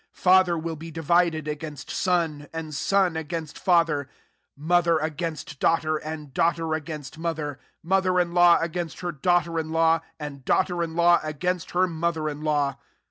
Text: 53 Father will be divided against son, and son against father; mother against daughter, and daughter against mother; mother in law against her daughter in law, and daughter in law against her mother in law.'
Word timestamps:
53 0.13 0.21
Father 0.23 0.57
will 0.57 0.75
be 0.75 0.89
divided 0.89 1.47
against 1.47 1.91
son, 1.91 2.47
and 2.51 2.73
son 2.73 3.15
against 3.15 3.59
father; 3.59 4.09
mother 4.57 4.97
against 4.97 5.59
daughter, 5.59 5.97
and 5.97 6.33
daughter 6.33 6.73
against 6.73 7.19
mother; 7.19 7.59
mother 7.83 8.19
in 8.19 8.33
law 8.33 8.57
against 8.61 9.01
her 9.01 9.11
daughter 9.11 9.59
in 9.59 9.69
law, 9.71 9.99
and 10.19 10.43
daughter 10.43 10.81
in 10.81 10.95
law 10.95 11.19
against 11.21 11.69
her 11.77 11.85
mother 11.87 12.27
in 12.27 12.41
law.' 12.41 12.77